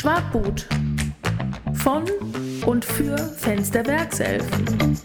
[0.00, 0.66] Schwartgut.
[1.74, 2.04] Von
[2.64, 4.98] und für Fans der Werkselfen.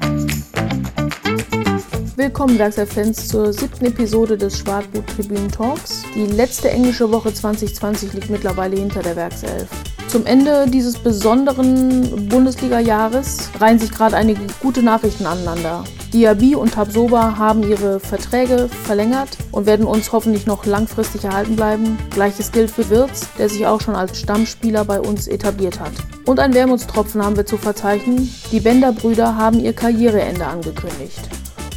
[2.16, 6.06] Willkommen, Werkself-Fans, zur siebten Episode des Schwartgut Tribünen Talks.
[6.16, 9.68] Die letzte englische Woche 2020 liegt mittlerweile hinter der Werkself.
[10.16, 15.84] Zum Ende dieses besonderen Bundesliga-Jahres reihen sich gerade einige gute Nachrichten aneinander.
[16.14, 21.98] Diaby und Tabsoba haben ihre Verträge verlängert und werden uns hoffentlich noch langfristig erhalten bleiben.
[22.12, 25.92] Gleiches gilt für Wirz, der sich auch schon als Stammspieler bei uns etabliert hat.
[26.26, 28.34] Und ein Wermutstropfen haben wir zu verzeichnen.
[28.54, 31.28] Die Bender-Brüder haben ihr Karriereende angekündigt.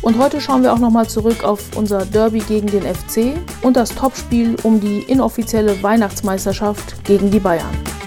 [0.00, 3.97] Und heute schauen wir auch nochmal zurück auf unser Derby gegen den FC und das
[3.97, 7.98] Topspiel um die inoffizielle Weihnachtsmeisterschaft gegen die Bayern.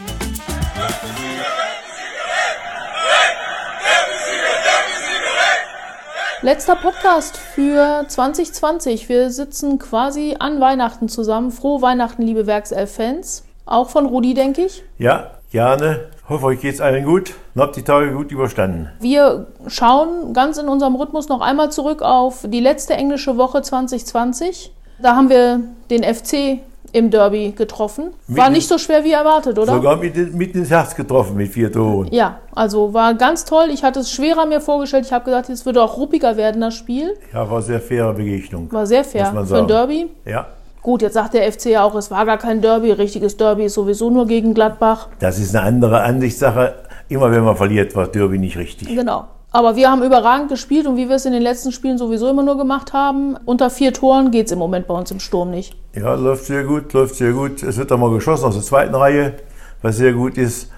[6.43, 9.07] Letzter Podcast für 2020.
[9.09, 11.51] Wir sitzen quasi an Weihnachten zusammen.
[11.51, 13.45] Frohe Weihnachten, liebe Werkself-Fans.
[13.67, 14.83] Auch von Rudi, denke ich.
[14.97, 16.09] Ja, gerne.
[16.27, 18.89] Hoffe, euch geht's allen gut und habt die Tage gut überstanden.
[18.99, 24.73] Wir schauen ganz in unserem Rhythmus noch einmal zurück auf die letzte englische Woche 2020.
[24.99, 25.59] Da haben wir
[25.91, 26.59] den FC
[26.93, 28.11] im Derby getroffen.
[28.27, 29.73] War nicht so schwer wie erwartet, oder?
[29.73, 32.07] Sogar mit, mitten ins Herz getroffen mit vier Toren.
[32.11, 33.67] Ja, also war ganz toll.
[33.73, 35.05] Ich hatte es schwerer mir vorgestellt.
[35.05, 37.13] Ich habe gesagt, es würde auch ruppiger werden, das Spiel.
[37.33, 38.71] Ja, war sehr faire Begegnung.
[38.71, 39.67] War sehr fair Muss man für ein sagen.
[39.67, 40.09] Derby.
[40.25, 40.47] Ja,
[40.81, 42.91] Gut, jetzt sagt der FC ja auch, es war gar kein Derby.
[42.91, 45.09] Richtiges Derby ist sowieso nur gegen Gladbach.
[45.19, 46.73] das ist eine andere Ansichtssache.
[47.07, 48.87] Immer wenn man verliert, war Derby nicht richtig.
[48.87, 49.25] Genau.
[49.53, 52.41] Aber wir haben überragend gespielt und wie wir es in den letzten Spielen sowieso immer
[52.41, 55.75] nur gemacht haben, unter vier Toren geht es im Moment bei uns im Sturm nicht.
[55.93, 57.61] Ja, läuft sehr gut, läuft sehr gut.
[57.61, 59.33] Es wird auch mal geschossen aus der zweiten Reihe,
[59.81, 60.71] was sehr gut ist.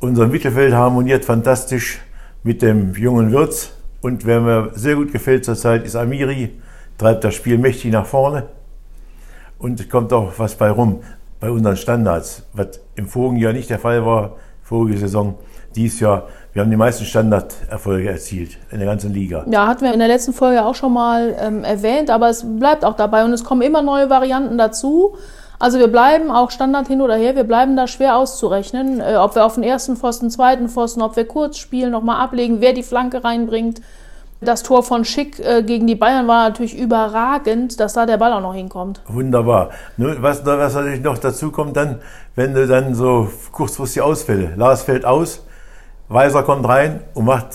[0.00, 2.00] Unser Mittelfeld harmoniert fantastisch
[2.42, 3.72] mit dem jungen Wirtz.
[4.00, 6.58] Und wer mir sehr gut gefällt zurzeit, ist Amiri.
[6.96, 8.46] Treibt das Spiel mächtig nach vorne.
[9.58, 11.00] Und es kommt auch was bei rum,
[11.40, 15.34] bei unseren Standards, was im vorigen Jahr nicht der Fall war, vorige Saison,
[15.74, 16.28] dies Jahr.
[16.52, 19.44] Wir haben die meisten Standarderfolge erzielt in der ganzen Liga.
[19.50, 22.84] Ja, hatten wir in der letzten Folge auch schon mal ähm, erwähnt, aber es bleibt
[22.84, 25.16] auch dabei und es kommen immer neue Varianten dazu.
[25.60, 29.34] Also wir bleiben auch Standard hin oder her, wir bleiben da schwer auszurechnen, äh, ob
[29.34, 32.82] wir auf den ersten Pfosten, zweiten Pfosten, ob wir kurz spielen, nochmal ablegen, wer die
[32.82, 33.80] Flanke reinbringt.
[34.40, 38.32] Das Tor von Schick äh, gegen die Bayern war natürlich überragend, dass da der Ball
[38.32, 39.00] auch noch hinkommt.
[39.08, 39.70] Wunderbar.
[39.96, 41.98] Nur was, was natürlich noch dazu kommt, dann,
[42.36, 44.52] wenn du dann so kurzfristig Ausfälle.
[44.56, 45.44] Lars fällt aus,
[46.08, 47.48] Weiser kommt rein und macht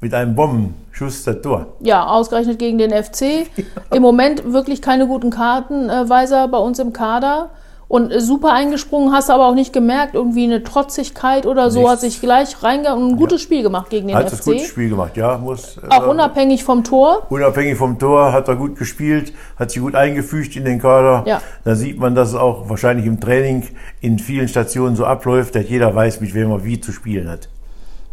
[0.00, 1.66] mit einem Bombenschuss das Tor.
[1.80, 3.46] Ja, ausgerechnet gegen den FC.
[3.92, 7.50] Im Moment wirklich keine guten Karten, äh, Weiser bei uns im Kader.
[7.88, 11.92] Und äh, super eingesprungen, hast aber auch nicht gemerkt, irgendwie eine Trotzigkeit oder so, Nichts.
[11.92, 14.44] hat sich gleich reinge und ein gutes Spiel gemacht gegen den Hat das FC.
[14.46, 15.78] gutes Spiel gemacht, ja, muss.
[15.78, 17.22] äh, Auch unabhängig vom Tor.
[17.30, 21.22] unabhängig vom Tor hat er gut gespielt, hat sich gut eingefügt in den Kader.
[21.26, 21.40] Ja.
[21.64, 23.68] Da sieht man, dass es auch wahrscheinlich im Training
[24.00, 27.48] in vielen Stationen so abläuft, dass jeder weiß, mit wem er wie zu spielen hat.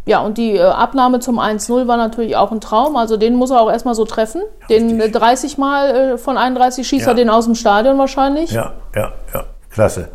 [0.06, 2.96] Ja, und die äh, Abnahme zum 1-0 war natürlich auch ein Traum.
[2.96, 4.42] Also den muss er auch erstmal so treffen.
[4.68, 7.12] Den äh, 30 Mal äh, von 31 schießt Ja.
[7.12, 8.50] er den aus dem Stadion wahrscheinlich.
[8.50, 9.44] Ja, ja, ja.
[9.70, 10.08] Klasse.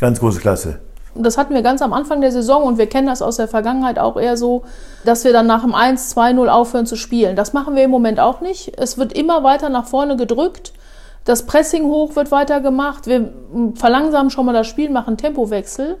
[0.00, 0.78] Ganz große Klasse.
[1.14, 3.48] Und Das hatten wir ganz am Anfang der Saison und wir kennen das aus der
[3.48, 4.62] Vergangenheit auch eher so,
[5.04, 7.36] dass wir dann nach dem 1-2-0 aufhören zu spielen.
[7.36, 8.72] Das machen wir im Moment auch nicht.
[8.78, 10.72] Es wird immer weiter nach vorne gedrückt.
[11.24, 13.06] Das Pressing hoch wird weiter gemacht.
[13.06, 13.28] Wir
[13.74, 15.98] verlangsamen schon mal das Spiel, machen Tempowechsel.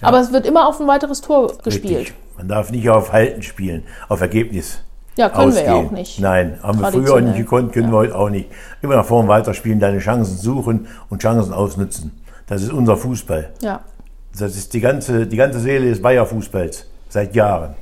[0.00, 1.98] Aber es wird immer auf ein weiteres Tor gespielt.
[1.98, 2.14] Richtig.
[2.36, 4.80] Man darf nicht auf Halten spielen, auf Ergebnis.
[5.16, 5.66] Ja, können wir ausgehen.
[5.82, 6.20] ja auch nicht.
[6.20, 8.48] Nein, haben wir früher auch nicht gekonnt, können wir heute auch nicht.
[8.82, 12.10] Immer nach vorne weiterspielen, deine Chancen suchen und Chancen ausnutzen.
[12.48, 13.50] Das ist unser Fußball.
[13.60, 13.80] Ja.
[14.36, 16.86] Das ist die ganze, die ganze Seele des Bayer-Fußballs.
[17.08, 17.76] Seit Jahren.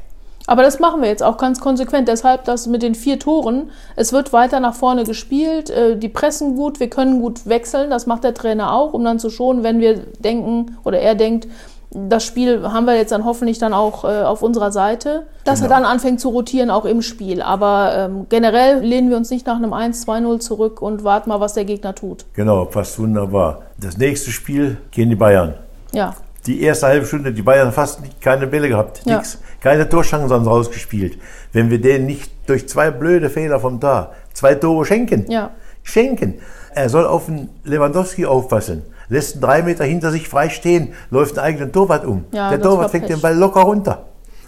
[0.47, 2.09] Aber das machen wir jetzt auch ganz konsequent.
[2.09, 3.71] Deshalb das mit den vier Toren.
[3.97, 5.71] Es wird weiter nach vorne gespielt.
[5.71, 6.81] äh, Die pressen gut.
[6.81, 7.89] Wir können gut wechseln.
[7.89, 11.47] Das macht der Trainer auch, um dann zu schonen, wenn wir denken oder er denkt,
[11.94, 15.69] das Spiel haben wir jetzt dann hoffentlich dann auch äh, auf unserer Seite, dass er
[15.69, 15.80] Genau.
[15.80, 17.42] dann anfängt zu rotieren, auch im Spiel.
[17.42, 21.54] Aber ähm, generell lehnen wir uns nicht nach einem 1-2-0 zurück und warten mal, was
[21.54, 22.25] der Gegner tut.
[22.34, 23.62] Genau, passt wunderbar.
[23.78, 25.54] Das nächste Spiel gehen die Bayern.
[25.92, 26.14] Ja,
[26.47, 29.16] Die erste halbe Stunde, die Bayern fast keine Bälle gehabt, Ja.
[29.18, 29.38] nix.
[29.60, 31.18] Keine Torchancen haben sie rausgespielt.
[31.53, 35.50] Wenn wir denen nicht durch zwei blöde Fehler vom Tor zwei Tore schenken, ja,
[35.84, 36.41] schenken.
[36.74, 38.83] Er soll auf den Lewandowski aufpassen.
[39.12, 42.24] Lässt ihn drei Meter hinter sich frei stehen, läuft einen eigenen Torwart um.
[42.32, 43.16] Ja, der Torwart fängt Pech.
[43.16, 44.06] den Ball locker runter.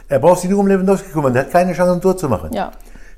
[0.09, 1.35] Er braucht sich nur um Lewandowski kümmern.
[1.35, 2.51] Der hat keine Chance, ein Tor zu machen.
[2.53, 2.73] ja,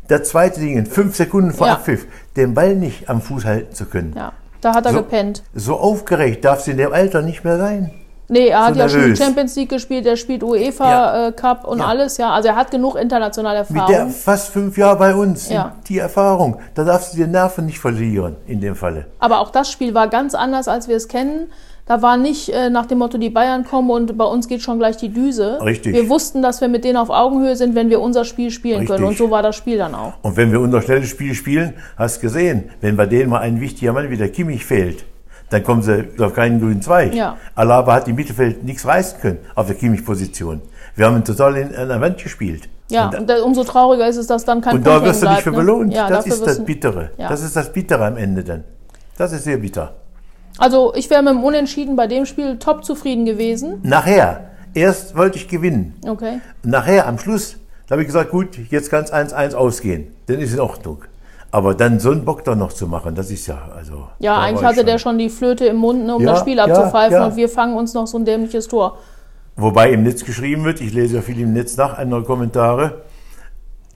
[0.09, 1.75] Der zweite Ding, fünf Sekunden vor Ja.
[1.75, 2.07] Abpfiff,
[2.37, 4.13] den Ball nicht am Fuß halten zu können.
[4.17, 4.33] ja.
[4.61, 5.45] Da hat er So- gepennt.
[5.55, 7.93] So aufgeregt darf sie in dem Alter nicht mehr sein.
[8.29, 9.15] Nee, er hat So ja schon.
[9.17, 11.29] Champions League gespielt, er spielt UEFA Ja.
[11.29, 11.87] äh, Cup und Ja.
[11.87, 12.31] alles, ja.
[12.33, 13.93] Also er hat genug internationale Mit Erfahrung.
[13.95, 15.77] der fast fünf Jahre bei uns, Ja.
[15.89, 19.07] die Erfahrung, da darfst du die Nerven nicht verlieren in dem Falle.
[19.21, 21.49] Aber auch das Spiel war ganz anders, als wir es kennen.
[21.89, 24.79] Da war nicht äh, nach dem Motto, die Bayern kommen und bei uns geht schon
[24.81, 25.61] gleich die Düse.
[25.65, 25.95] Richtig.
[25.95, 28.97] Wir wussten, dass wir mit denen auf Augenhöhe sind, wenn wir unser Spiel spielen Richtig.
[28.97, 29.07] können.
[29.09, 30.15] Und so war das Spiel dann auch.
[30.23, 33.93] Und wenn wir unser schnelles Spiel spielen, hast gesehen, wenn bei denen mal ein wichtiger
[33.93, 35.05] Mann wie der Kimmich fehlt,
[35.51, 37.15] dann kommen sie auf keinen grünen Zweig.
[37.15, 37.37] Ja.
[37.55, 40.61] Alaba hat im Mittelfeld nichts reißen können auf der Kimmich-Position.
[40.97, 42.69] Wir haben ihn total in, an der Wand gespielt.
[42.89, 45.43] Ja, Und da, umso trauriger ist es, dass dann kein Und da wirst du nicht
[45.43, 45.57] für ne?
[45.57, 45.93] belohnt.
[45.93, 47.11] Ja, das ist das Bittere.
[47.19, 47.29] Ja.
[47.29, 48.65] Das ist das Bittere am Ende dann.
[49.19, 49.95] Das ist sehr bitter.
[50.59, 53.81] Also ich wäre mit dem Unentschieden bei dem Spiel top zufrieden gewesen.
[53.83, 55.95] Nachher, erst wollte ich gewinnen.
[56.07, 56.41] Okay.
[56.63, 57.57] Nachher, am Schluss,
[57.87, 60.09] da habe ich gesagt, gut, jetzt kann es 1-1 ausgehen.
[60.27, 61.05] Dann ist in Ordnung.
[61.57, 64.09] Aber dann so einen Bock da noch zu machen, das ist ja, also.
[64.19, 66.65] Ja, eigentlich hatte der schon die Flöte im Mund, ne, um Ja, das Spiel ja,
[66.65, 67.25] abzupfeifen ja.
[67.25, 68.99] und wir fangen uns noch so ein dämliches Tor.
[69.57, 73.05] Wobei im Netz geschrieben wird, ich lese ja viel im Netz nach, andere Kommentare,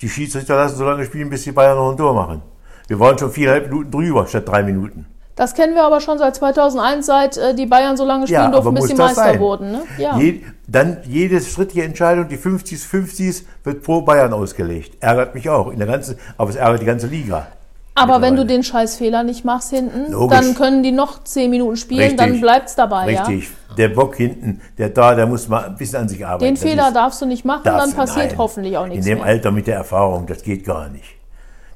[0.01, 2.41] die Schiedsrichter lassen so lange spielen, bis die Bayern noch ein Tor machen.
[2.89, 5.05] Wir waren schon viereinhalb Minuten drüber, statt drei Minuten.
[5.41, 8.51] Das kennen wir aber schon seit 2001, seit äh, die Bayern so lange spielen Ja,
[8.51, 9.41] durften, bis sie Meister sein?
[9.41, 9.73] wurden.
[9.73, 9.83] Ne?
[9.97, 10.19] Ja.
[10.19, 14.99] Je, dann jede strittige Entscheidung, die 50 50 wird pro Bayern ausgelegt.
[15.01, 17.47] Ärgert mich auch, in der ganzen, aber es ärgert die ganze Liga.
[17.95, 20.39] aber wenn du den Scheißfehler nicht machst hinten, Logisch.
[20.39, 22.19] dann können die noch 10 Minuten spielen, Richtig.
[22.19, 23.07] dann bleibt's dabei.
[23.07, 23.49] Richtig.
[23.79, 26.29] Der Bock hinten, der da, der muss mal ein bisschen an sich Ja?
[26.29, 26.45] arbeiten.
[26.45, 28.39] Den Das Fehler darfst du nicht machen, dann passiert nein.
[28.39, 29.27] hoffentlich auch nichts In dem mehr.
[29.27, 31.05] Alter mit der Erfahrung, das geht gar nicht.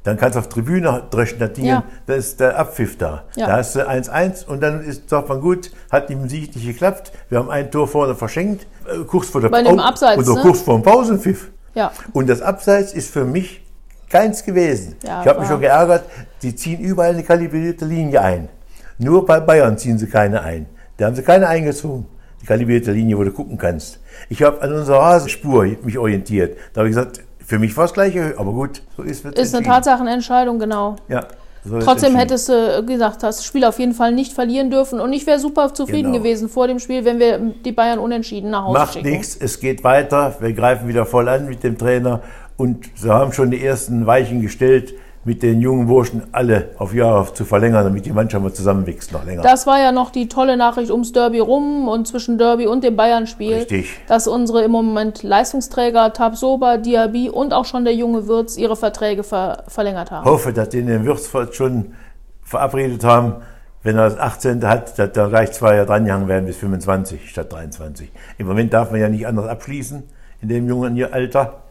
[0.04, 1.82] Dann kannst du auf Tribüne dreschen, das Ding, Ja.
[2.06, 3.24] da ist der Abpfiff da.
[3.36, 3.46] Ja.
[3.46, 6.66] Da hast du 1-1 und dann ist, sagt man, gut, hat mit dem Sieg nicht
[6.66, 7.10] geklappt.
[7.30, 10.42] Wir haben ein Tor vorne verschenkt, äh, kurz vor der Bei dem Abseits, Oder ne?
[10.42, 11.50] kurz vor dem Pausenpfiff.
[11.74, 11.90] Ja.
[12.12, 13.64] Und das Abseits ist für mich
[14.10, 14.94] keins gewesen.
[15.02, 16.04] Ja, ich habe mich schon geärgert,
[16.42, 18.48] die ziehen überall eine kalibrierte Linie ein.
[18.98, 20.66] Nur bei Bayern ziehen sie keine ein.
[20.98, 22.06] Da haben sie keine eingezogen.
[22.42, 24.00] Die kalibrierte Linie, wo du gucken kannst.
[24.28, 26.58] Ich habe an unserer Rasenspur mich orientiert.
[26.74, 29.32] Da habe ich gesagt, für mich war es gleiche, aber gut, so ist es.
[29.34, 30.96] Ist eine Tatsachenentscheidung, genau.
[31.08, 31.26] Ja,
[31.64, 35.00] so Trotzdem hättest du äh, gesagt, das Spiel auf jeden Fall nicht verlieren dürfen.
[35.00, 36.22] Und ich wäre super zufrieden Genau.
[36.22, 39.08] gewesen vor dem Spiel, wenn wir die Bayern unentschieden nach Hause Macht schicken.
[39.08, 40.36] nichts, es geht weiter.
[40.40, 42.20] Wir greifen wieder voll an mit dem Trainer.
[42.58, 47.32] Und sie haben schon die ersten Weichen gestellt, mit den jungen Burschen alle auf Jahre
[47.32, 49.42] zu verlängern, damit die Mannschaft mal zusammenwächst noch länger.
[49.42, 52.96] Das war ja noch die tolle Nachricht ums Derby rum und zwischen Derby und dem
[52.96, 53.88] Bayern-Spiel, Richtig.
[54.06, 59.24] dass unsere im Moment Leistungsträger Tabsoba, Diaby und auch schon der junge Wirtz ihre Verträge
[59.24, 60.24] ver verlängert haben.
[60.26, 61.94] hoffe, dass die in den Würzfeld schon
[62.42, 63.36] verabredet haben,
[63.82, 64.66] wenn er das 18.
[64.66, 68.10] hat, dass da gleich zwei Jahre drangehangen werden bis 25 statt 23.
[68.38, 70.02] Im Moment darf man ja nicht anders abschließen
[70.42, 71.63] in dem jungen Alter.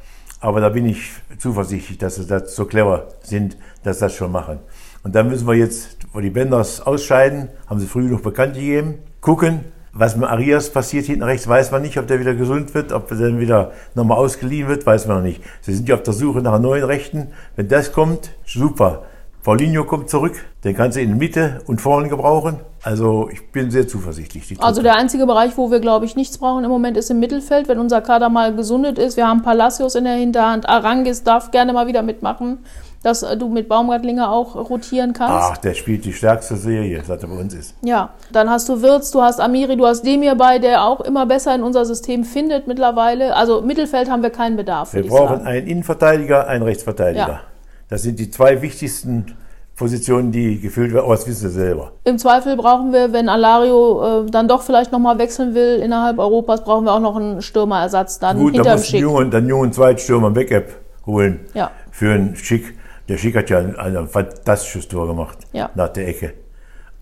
[0.43, 4.29] Aber da bin ich zuversichtlich, dass sie das so clever sind, dass sie das schon
[4.29, 4.59] machen.
[5.01, 8.95] Und dann müssen wir jetzt, wo die Bänders ausscheiden, haben sie früh noch bekannt gegeben,
[9.21, 9.61] gucken,
[9.93, 13.09] was mit Arias passiert hinten rechts, weiß man nicht, ob der wieder gesund wird, ob
[13.11, 15.41] er dann wieder nochmal ausgeliehen wird, weiß man noch nicht.
[15.61, 17.27] Sie sind ja auf der Suche nach neuen Rechten.
[17.55, 19.05] Wenn das kommt, super.
[19.43, 22.61] Paulinho kommt zurück, den kannst du in der Mitte und vorne gebrauchen.
[22.81, 24.55] Also ich bin sehr zuversichtlich.
[24.59, 27.67] Also der einzige Bereich, wo wir, glaube ich, nichts brauchen im Moment, ist im Mittelfeld,
[27.67, 29.17] wenn unser Kader mal gesundet ist.
[29.17, 32.59] Wir haben Palacios in der Hinterhand, Arangis darf gerne mal wieder mitmachen,
[33.03, 35.51] dass äh, du mit Baumgartlinger auch rotieren kannst.
[35.51, 37.75] Ach, der spielt die stärkste Serie, seit er bei uns ist.
[37.81, 41.25] Ja, dann hast du Wirtz, du hast Amiri, du hast Demir bei, der auch immer
[41.25, 43.35] besser in unser System findet mittlerweile.
[43.35, 45.47] Also Mittelfeld haben wir keinen Bedarf, Wir brauchen sagen.
[45.47, 47.27] einen Innenverteidiger, einen Rechtsverteidiger.
[47.27, 47.52] Ja.
[47.89, 49.35] Das sind die zwei wichtigsten
[49.75, 51.05] Positionen, die gefüllt werden.
[51.05, 51.93] Aber das wissen Sie selber.
[52.03, 56.63] Im Zweifel brauchen wir, wenn Alario äh, dann doch vielleicht nochmal wechseln will innerhalb Europas,
[56.63, 59.01] brauchen wir auch noch einen Stürmerersatz dann Gut, da hinterm muss einen Schick.
[59.01, 60.65] jungen, dann jungen Zweitstürmer ein Backup
[61.05, 61.39] holen.
[61.53, 61.71] Ja.
[61.91, 62.77] Für einen Schick.
[63.09, 65.39] Der Schick hat ja ein, ein fantastisches Tor gemacht.
[65.51, 65.69] Ja.
[65.75, 66.33] Nach der Ecke.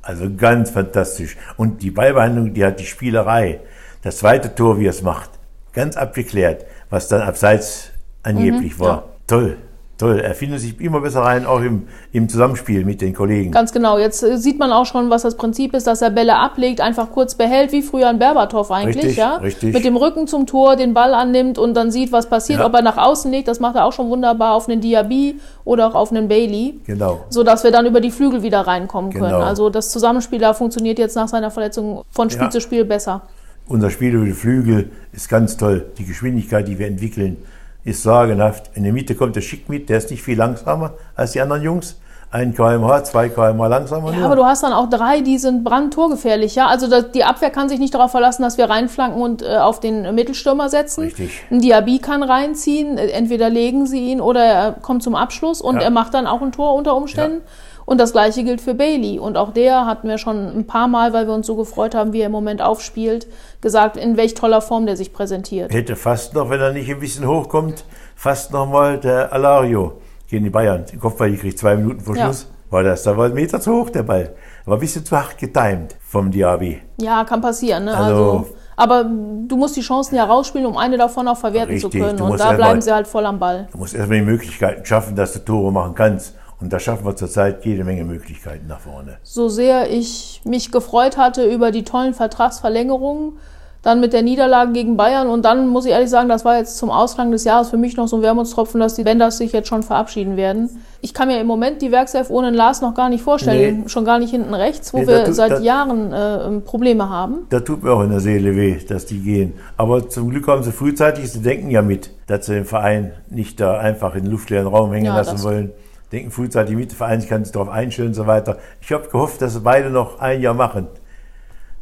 [0.01, 1.37] Also ganz fantastisch.
[1.57, 3.59] Und die Ballbehandlung, die hat die Spielerei.
[4.01, 5.29] Das zweite Tor, wie er es macht.
[5.73, 7.91] Ganz abgeklärt, was dann abseits
[8.23, 8.95] angeblich war.
[8.95, 9.03] Mhm, ja.
[9.27, 9.57] Toll.
[10.01, 10.19] Toll.
[10.19, 13.51] Er findet sich immer besser rein, auch im, im Zusammenspiel mit den Kollegen.
[13.51, 13.99] Ganz genau.
[13.99, 17.11] Jetzt äh, sieht man auch schon, was das Prinzip ist, dass er Bälle ablegt, einfach
[17.11, 19.35] kurz behält, wie früher ein Berbatov eigentlich, Richtig, ja.
[19.35, 19.73] richtig.
[19.75, 22.65] Mit dem Rücken zum Tor den Ball annimmt und dann sieht, was passiert, Ja.
[22.65, 23.47] ob er nach außen legt.
[23.47, 26.79] Das macht er auch schon wunderbar auf einen Diaby oder auch auf einen Bailey.
[26.87, 27.23] Genau.
[27.29, 29.25] So dass wir dann über die Flügel wieder reinkommen können.
[29.25, 29.39] Genau.
[29.45, 32.49] Also das Zusammenspiel da funktioniert jetzt nach seiner Verletzung von Spiel Ja.
[32.49, 33.21] zu Spiel besser.
[33.67, 35.85] Unser Spiel über die Flügel ist ganz toll.
[35.99, 37.37] Die Geschwindigkeit, die wir entwickeln,
[37.83, 38.71] ist sagenhaft.
[38.75, 41.63] In der Mitte kommt der Schick mit, der ist nicht viel langsamer als die anderen
[41.63, 41.97] Jungs.
[42.33, 44.25] Ein kmh, zwei kmh langsamer Ja, nur.
[44.27, 46.67] aber du hast dann auch drei, die sind brandtorgefährlich, ja.
[46.67, 49.81] Also das, die Abwehr kann sich nicht darauf verlassen, dass wir reinflanken und äh, auf
[49.81, 51.03] den Mittelstürmer setzen.
[51.03, 51.41] Richtig.
[51.51, 55.75] Ein Diaby kann reinziehen, äh, entweder legen sie ihn oder er kommt zum Abschluss und
[55.75, 55.81] Ja.
[55.81, 57.41] er macht dann auch ein Tor unter Umständen.
[57.91, 59.19] Und das gleiche gilt für Bailey.
[59.19, 62.13] Und auch der hatten wir schon ein paar Mal, weil wir uns so gefreut haben,
[62.13, 63.27] wie er im Moment aufspielt,
[63.59, 65.73] gesagt, in welch toller Form der sich präsentiert.
[65.73, 67.83] Hätte fast noch, wenn er nicht ein bisschen hochkommt,
[68.15, 69.95] fast noch mal der Alario
[70.29, 70.85] gegen die Bayern.
[70.89, 72.23] Den Kopfball gekriegt, zwei Minuten vor Ja.
[72.27, 72.47] Schluss.
[72.69, 74.33] War das, da war ein Meter zu hoch, der Ball.
[74.63, 76.81] War ein bisschen zu hart getimt vom Diaby.
[77.01, 77.83] Ja, kann passieren.
[77.83, 77.93] Ne?
[77.97, 81.87] Also- Also, aber du musst die Chancen ja rausspielen, um eine davon auch verwerten zu
[81.87, 82.17] Richtig, können.
[82.17, 83.67] du Und da bleiben sie halt voll am Ball.
[83.73, 86.35] Du musst erstmal die Möglichkeiten schaffen, dass du Tore machen kannst.
[86.61, 89.17] Und da schaffen wir zurzeit jede Menge Möglichkeiten nach vorne.
[89.23, 93.33] So sehr ich mich gefreut hatte über die tollen Vertragsverlängerungen,
[93.81, 96.77] dann mit der Niederlage gegen Bayern und dann muss ich ehrlich sagen, das war jetzt
[96.77, 99.69] zum Ausklang des Jahres für mich noch so ein Wermutstropfen, dass die Benders sich jetzt
[99.69, 100.69] schon verabschieden werden.
[101.01, 103.89] Ich kann mir im Moment die Werkself ohne Lars noch gar nicht vorstellen, Nee.
[103.89, 107.47] schon gar nicht hinten rechts, wo Nee, wir tut- seit da- Jahren äh, Probleme haben.
[107.49, 109.53] Da tut mir auch in der Seele weh, dass die gehen.
[109.77, 113.59] Aber zum Glück haben sie frühzeitig, sie denken ja mit, dass sie den Verein nicht
[113.59, 115.71] da einfach in den luftleeren Raum hängen Ja, lassen wollen.
[116.11, 118.57] Denken frühzeitig mit, der Verein kann sich darauf einstellen und so weiter.
[118.81, 120.87] Ich habe gehofft, dass sie beide noch ein Jahr machen.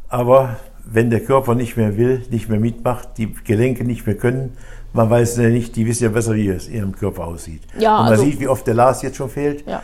[0.08, 4.56] Aber wenn der Körper nicht mehr will, nicht mehr mitmacht, die Gelenke nicht mehr können,
[4.92, 7.62] man weiß ja nicht, die wissen ja besser, wie es in ihrem Körper aussieht.
[7.78, 9.66] Ja, und man also- sieht, wie oft der Lars jetzt schon fehlt.
[9.66, 9.82] Ja.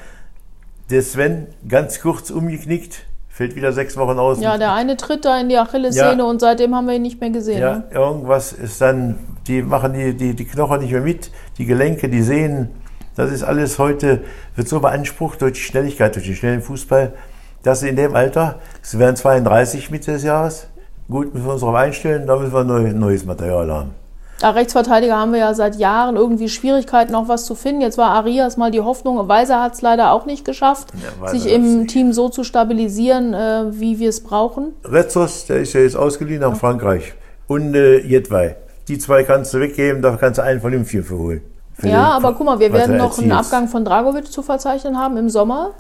[0.91, 4.41] Der Sven, ganz kurz umgeknickt, fällt wieder sechs Wochen aus.
[4.41, 6.25] Ja, der eine tritt da in die Achillessehne Ja.
[6.25, 7.61] und seitdem haben wir ihn nicht mehr gesehen.
[7.61, 7.85] Ja, Ne?
[7.93, 12.23] irgendwas ist dann, die machen die, die, die Knochen nicht mehr mit, die Gelenke, die
[12.23, 12.71] Sehnen.
[13.17, 14.21] Das ist alles heute,
[14.55, 17.15] wird so beansprucht durch die Schnelligkeit, durch den schnellen Fußball,
[17.63, 20.69] dass sie in dem Alter, sie werden 32 Mitte des Jahres,
[21.09, 23.91] gut, müssen wir uns darauf einstellen, da müssen wir neu, neues Material haben.
[24.39, 27.81] Da Rechtsverteidiger haben wir ja seit Jahren irgendwie Schwierigkeiten, noch was zu finden.
[27.81, 29.27] Jetzt war Arias mal die Hoffnung.
[29.29, 30.89] Weiser hat es leider auch nicht geschafft,
[31.23, 34.75] Ja, sich im hat's Team so zu stabilisieren, äh, wie wir es brauchen.
[34.85, 37.15] Retzos, der ist ja jetzt ausgeliehen nach Frankreich.
[37.47, 38.57] Und äh, Jedwai.
[38.89, 41.41] Die zwei kannst du weggeben, da kannst du einen von dem vier verholen.
[41.79, 43.33] Für Ja, aber guck mal, wir werden er noch einen.
[43.33, 45.73] Abgang von Dragovic zu verzeichnen haben im Sommer.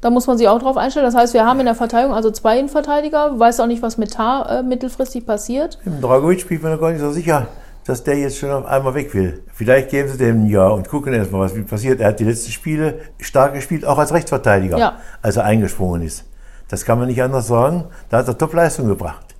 [0.00, 1.06] Da muss man sich auch drauf einstellen.
[1.06, 3.38] Das heißt, wir haben in der Verteidigung also zwei Innenverteidiger.
[3.38, 5.78] Weiß auch nicht, was mit Tar äh, mittelfristig passiert.
[5.84, 7.46] Im Dragovic ich mir noch gar nicht so sicher,
[7.86, 9.42] dass der jetzt schon auf einmal weg will.
[9.52, 12.00] Vielleicht geben sie dem ein Jahr und gucken erstmal, was passiert.
[12.00, 14.94] Er hat die letzten Spiele stark gespielt, auch als Rechtsverteidiger, Ja.
[15.22, 16.24] als er eingesprungen ist.
[16.68, 17.84] Das kann man nicht anders sagen.
[18.08, 19.33] Da hat er Top-Leistung gebracht.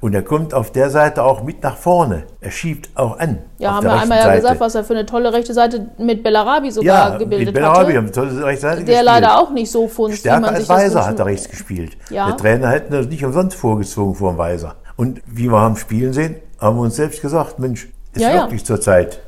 [0.00, 2.22] Und er kommt auf der Seite auch mit nach vorne.
[2.40, 3.38] Er schiebt auch an.
[3.58, 4.36] Ja, haben wir einmal ja Seite.
[4.40, 7.92] gesagt, was er für eine tolle rechte Seite mit Bellarabi sogar ja, gebildet mit Bellarabi
[7.94, 9.04] haben eine tolle rechte Seite Der gespielt.
[9.04, 11.98] leider auch nicht so funzt, wie Stärker man als sich Weiser hat er rechts gespielt.
[12.08, 12.28] Ja.
[12.28, 14.76] Der Trainer hätte das nicht umsonst vorgezogen vor dem Weiser.
[14.96, 18.42] Und wie wir haben spielen sehen, haben wir uns selbst gesagt, Mensch, ist Ja, ja.
[18.42, 19.20] wirklich zurzeit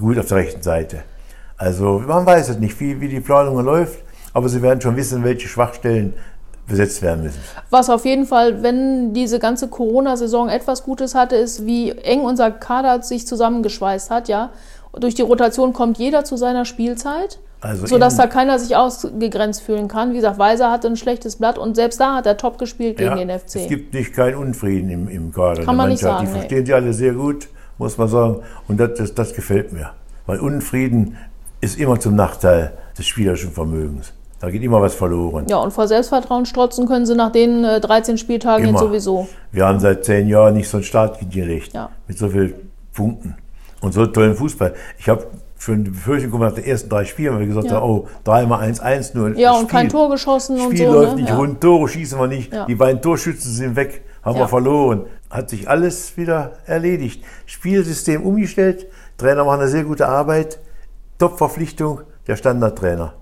[0.00, 1.02] gut auf der rechten Seite.
[1.58, 3.98] Also man weiß es nicht, wie, wie die Planung läuft,
[4.32, 6.14] aber sie werden schon wissen, welche Schwachstellen
[6.66, 7.38] besetzt werden müssen.
[7.70, 12.50] Was auf jeden Fall, wenn diese ganze Corona-Saison etwas Gutes hatte, ist, wie eng unser
[12.50, 14.50] Kader sich zusammengeschweißt hat, ja.
[14.98, 19.88] Durch die Rotation kommt jeder zu seiner Spielzeit, Also sodass da keiner sich ausgegrenzt fühlen
[19.88, 20.12] kann.
[20.12, 23.10] Wie gesagt, Weiser hatte ein schlechtes Blatt und selbst da hat er top gespielt gegen
[23.10, 23.68] Ja, den Es FC.
[23.68, 25.56] gibt nicht keinen Unfrieden im, im Kader.
[25.56, 26.38] der Kann man nicht sagen, Die nee.
[26.38, 28.40] verstehen sie alle sehr gut, muss man sagen.
[28.68, 29.90] Und das, das, das gefällt mir.
[30.26, 31.16] Weil Unfrieden
[31.60, 34.12] ist immer zum Nachteil des spielerischen Vermögens.
[34.44, 35.46] Da geht immer was verloren.
[35.48, 38.72] Ja, und vor Selbstvertrauen strotzen können sie nach den äh, 13 Spieltagen Immer.
[38.78, 39.26] jetzt sowieso.
[39.52, 41.72] Wir haben seit zehn Jahren nicht so einen Start hingelegt.
[41.72, 41.88] Ja.
[42.06, 42.52] Mit so vielen
[42.92, 43.36] Punkten.
[43.80, 44.74] Und so tollen Fußball.
[44.98, 47.76] Ich habe schon die Befürchtung gemacht, nach den ersten drei Spielen, weil wir gesagt Ja.
[47.76, 49.30] haben, oh, dreimal 1-1 nur.
[49.34, 50.92] Ja, das und kein Spiel- Tor geschossen und Spiel so.
[50.92, 51.22] läuft ne?
[51.22, 51.36] nicht ja.
[51.38, 52.52] rund, Tore schießen wir nicht.
[52.52, 52.66] Ja.
[52.66, 55.06] Die beiden Torschützen sind weg, haben wir verloren.
[55.30, 57.24] Hat sich alles wieder erledigt.
[57.46, 60.58] Spielsystem umgestellt, Trainer machen eine sehr gute Arbeit.
[61.18, 63.14] Top-Verpflichtung, der Standardtrainer.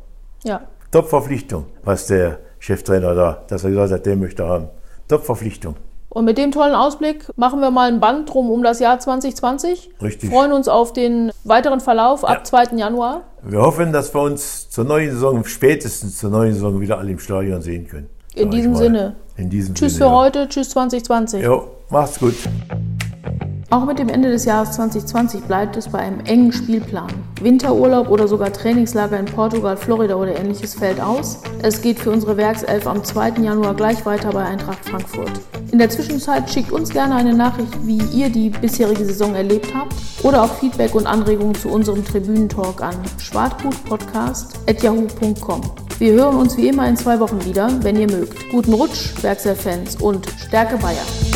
[0.43, 0.63] ja.
[0.93, 4.69] Top-Verpflichtung, was der Cheftrainer da, dass er gesagt hat, der möchte haben.
[5.09, 5.75] Top-Verpflichtung.
[6.11, 9.91] Und mit dem tollen Ausblick machen wir mal ein Band drum um das Jahr 2020.
[10.03, 10.31] Richtig.
[10.31, 12.77] Freuen uns auf den weiteren Verlauf ab 2.
[12.77, 13.23] Januar.
[13.43, 17.19] Wir hoffen, dass wir uns zur neuen Saison, spätestens zur neuen Saison, wieder alle im
[17.19, 18.11] Stadion sehen können.
[18.35, 18.77] In diesem.
[18.77, 19.17] Sinne.
[19.37, 20.11] In diesem Tschüss Sinne.
[20.11, 21.43] für heute, tschüss 2020.
[21.43, 22.35] Jo, macht's gut.
[23.73, 27.09] Auch mit dem Ende des Jahres 2020 bleibt es bei einem engen Spielplan.
[27.41, 31.39] Winterurlaub oder sogar Trainingslager in Portugal, Florida oder ähnliches fällt aus.
[31.63, 33.31] Es geht für unsere Werkself am 2.
[33.41, 35.31] Januar gleich weiter bei Eintracht Frankfurt.
[35.71, 39.95] In der Zwischenzeit schickt uns gerne eine Nachricht, wie ihr die bisherige Saison erlebt habt
[40.23, 45.63] oder auch Feedback und Anregungen zu unserem Tribünentalk an schwartgutpodcast.yahoo.com.
[45.99, 48.51] Wir hören uns wie immer in zwei Wochen wieder, wenn ihr mögt.
[48.51, 51.32] Guten Rutsch, Werkself-Fans und Stärke Bayern!